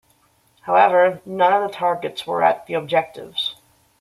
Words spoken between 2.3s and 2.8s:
at the